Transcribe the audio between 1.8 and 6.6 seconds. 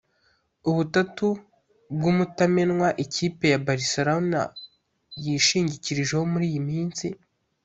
bw’umutamenwa ikipe ya Barcelona yishingikirijeho muri